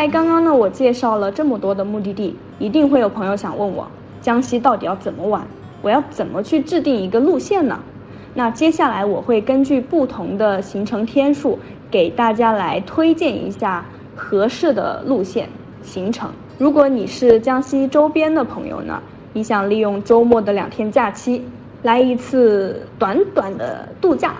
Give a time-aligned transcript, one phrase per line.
[0.00, 3.86] 在刚刚呢，我介绍了这么多的目的地，一定会有朋友想问我，
[4.22, 5.46] 江西到底要怎么玩？
[5.82, 7.78] 我要怎么去制定一个路线呢？
[8.32, 11.58] 那接下来我会根据不同的行程天数，
[11.90, 13.84] 给大家来推荐一下
[14.16, 15.46] 合适的路线
[15.82, 16.30] 行程。
[16.56, 19.02] 如果你是江西周边的朋友呢，
[19.34, 21.44] 你想利用周末的两天假期，
[21.82, 24.32] 来一次短短的度假。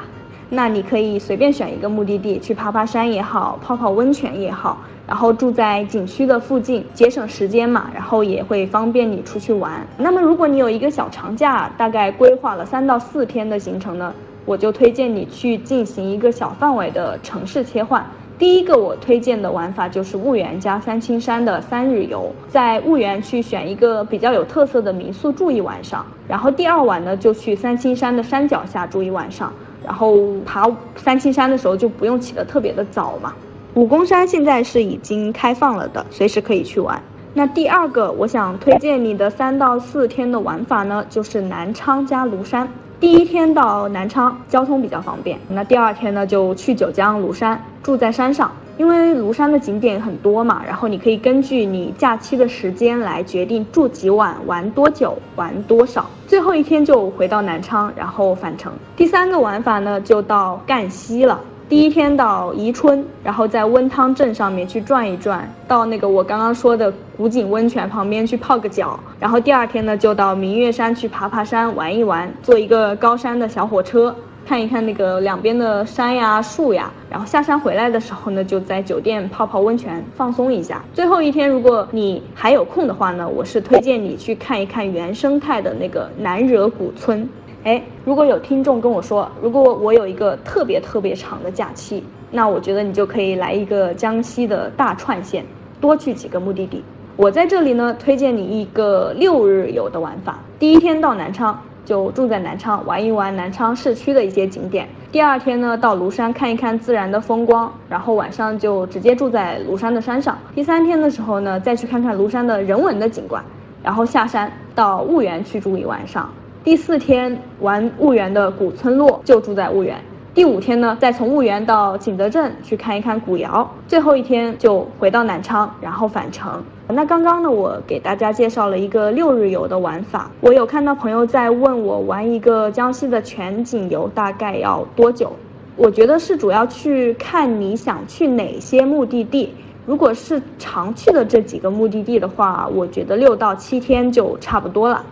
[0.52, 4.78] 那你可以随便选一个目的地去爬爬山也好，泡泡温泉也好，
[5.10, 9.84] 然后住在景区的附近，节省时间嘛，然后也会方便你出去玩。
[9.98, 18.06] 那么如果你有一个小长假，大概规划了三到四天的行程呢，我就推荐你去进行一个小范围的城市切换。
[18.38, 29.52] 第一个我推荐的玩法就是婺源加三清山的三日游，在婺源去选一个比较有特色的民宿住一晚上，然后第二晚呢就去三清山的山脚下住一晚上。
[29.84, 33.34] 然后爬三清山的时候就不用起得特别的早嘛。
[33.74, 37.00] 武功山现在是已经开放了的，随时可以去玩。
[37.32, 42.68] 那第二个我想推荐你的三到四天的玩法呢，就是南昌加庐山。
[42.98, 45.38] 第一天到南昌，交通比较方便。
[45.48, 48.50] 那第二天呢，就去九江庐山，住在山上。
[48.76, 56.06] 因为庐山的景点很多嘛，然后你可以根据你假期的时间来决定住几晚、玩多久、玩多少。
[56.26, 58.72] 最后一天就回到南昌，然后返程。
[58.96, 61.40] 第三个玩法呢，就到赣西了。
[61.70, 68.98] 第一天到宜春，然后在温汤镇上面去转一转，到那个我刚刚说的古井温泉旁边去泡个脚。
[69.20, 74.12] 然后第二天呢，就到明月山去爬爬山、玩一玩，坐一个高山的小火车。
[74.44, 80.82] 看一看那个两边的山呀、树呀，然后下山回来的时候呢，就在酒店泡泡温泉，放松一下。
[80.92, 87.28] 最后一天，如果你还有空的话呢，我是推荐你去看一看原生态的那个南惹古村。
[87.64, 95.44] 哎，如果有听众跟我说，如果我有一个特别特别长的假期，那我觉得你就可以来一个江西的大串线，
[95.80, 96.82] 多去几个目的地。
[97.16, 100.38] 我在这里呢，推荐你一个六日游的玩法。
[100.58, 101.60] 第一天到南昌。
[101.82, 104.86] 就住在南昌玩一玩南昌市区的一些景点。
[105.10, 110.38] 第二天呢，到庐山看一看自然的风光，然后晚上就直接住在庐山的山上。
[110.54, 113.42] 第三天的时候呢，再去看看庐山的人文的景观，
[113.82, 116.30] 然后下山到婺源去住一晚上。
[116.62, 119.96] 第四天玩婺源的古村落，就住在婺源。
[120.34, 126.62] 第五天呢，再从婺源到景德镇去看一看古窑，最后一天就回到南昌，然后返程。
[126.88, 130.30] 那刚刚呢，我给大家介绍了一个六日游的玩法。
[130.42, 135.32] 我有看到朋友在问我，玩一个江西的全景游大概要多久？
[135.76, 139.54] 我觉得是主要去看你想去哪些目的地。
[139.86, 145.02] 如果是常去的这几个目的地的话，我觉得六到七天就差不多了。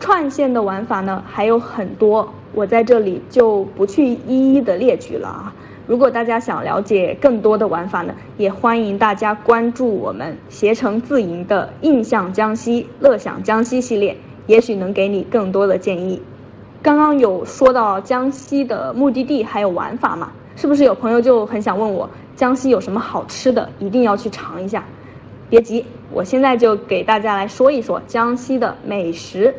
[0.00, 2.32] 串线的玩法呢还有很多。
[2.54, 5.54] 我在这里就不去一一的列举了啊！
[5.86, 14.16] 如果大家想了解更多的玩法呢，也欢迎大家关注我们携程自营的“印象江西、乐享江西”系列，
[14.46, 16.22] 也许能给你更多的建议。
[16.82, 20.30] 刚刚有说到江西的目的地还有玩法嘛？
[20.56, 24.84] 是不是有朋友就很想问我，江西有什么好吃的，一定要去尝一下？
[25.50, 29.54] 别急，我现在就给大家来说一说江西的美食。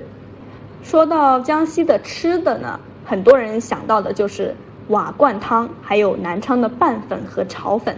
[0.81, 4.55] 说到江西的吃的呢，很多人想到的就是
[4.87, 7.95] 瓦罐汤，还有南昌的拌粉和炒粉。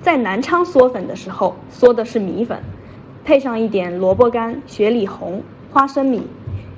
[0.00, 2.60] 在南昌嗦粉的时候，嗦的是米粉，
[3.24, 5.42] 配上一点萝卜干、雪里红、
[5.72, 6.22] 花生米。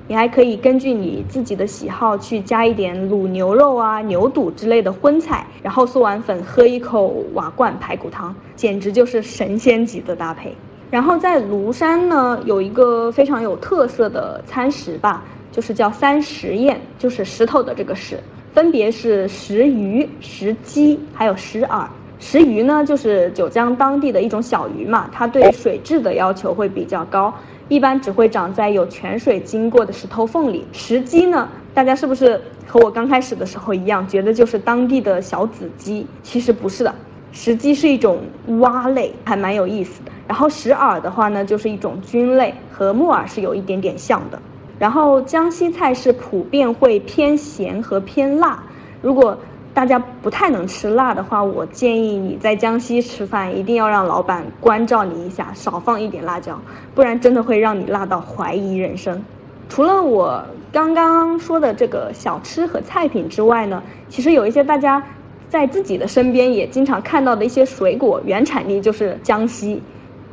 [0.07, 10.53] 你还可以根据你自己的喜好去加一点卤牛肉啊、牛肚之类的荤菜，然后嗦完粉喝一口瓦罐排骨汤，简直就是神仙级的搭配。
[10.91, 18.19] 然后在庐山呢，有一个非常有特色的餐食吧，就是叫三石宴，就是石头的这个石，
[18.53, 21.89] 分别是石鱼、石鸡，还有石耳。
[22.19, 27.33] 石鱼呢，就是九江当地的一种小鱼嘛，它对水质的要求会比较高，
[27.69, 30.65] 一般只会长在有泉水经过的石头缝里。
[30.73, 36.05] 石鸡呢，大家是不是和我刚开始的时候一样，觉得就是当地的小子鸡？
[36.21, 36.93] 其实不是的。
[37.31, 38.19] 石鸡是一种
[38.59, 40.11] 蛙类，还蛮有意思的。
[40.27, 44.41] 然后石耳的话呢，就是一种菌类，和木耳是有一点点像的。
[44.79, 48.63] 然后江西菜是普遍会偏咸和偏辣。
[49.01, 49.37] 如果
[49.73, 56.59] 大家不太能吃辣的话，我建议你在江西吃饭一定要让老板关照你一下，少放一点辣椒，
[56.95, 59.23] 不然真的会让你辣到怀疑人生。
[59.69, 65.03] 除了我刚刚说的这个小吃和菜品之外呢，其实有一些大家。
[65.49, 69.83] 在自己的身边也经常看到的一些水果，原产地就是江西，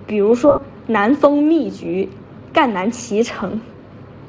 [0.08, 2.08] 比如说南丰蜜橘、
[2.52, 3.60] 赣南脐橙。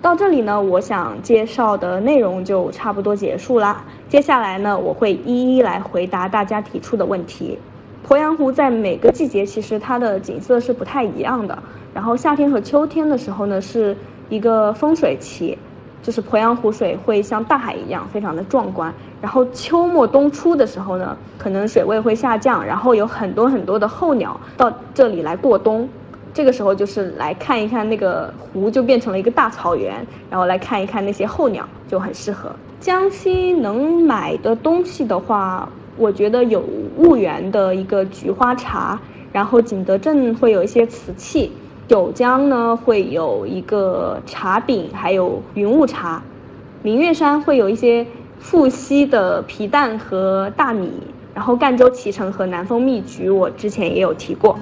[0.02, 3.86] 到这里呢，我想介绍的内容就差不多结束啦。
[4.10, 7.58] 接下来呢，我会一一来回答大家提出的问题。
[8.06, 11.64] 鄱阳湖在每个季节其实它的景色是不太一样的。
[11.94, 13.96] 然后夏天和秋天的时候呢，是
[14.28, 15.58] 一个丰水期，
[16.04, 18.94] 就是鄱阳湖水会像大海一样非常的壮观。
[19.22, 25.88] 然后秋末冬初的时候呢，可能水位会下降，然后有很多很多的候鸟到这里来过冬。
[26.32, 32.52] 这个时候就是来看一看那个湖，就变成了一个大草原，然后来看一看那些候鸟，就很适合。
[32.80, 35.68] 江西能买的东西的话，
[35.98, 36.64] 我觉得有
[36.98, 38.98] 婺源的一个菊花茶，
[39.34, 41.52] 然后景德镇会有一些瓷器，
[41.88, 46.22] 九江呢会有一个茶饼，还有云雾茶，
[46.84, 48.06] 明月山会有一些
[48.40, 50.92] 富硒的皮蛋和大米，
[51.36, 54.58] 然后赣州脐橙和南丰蜜桔，我之前也有提过。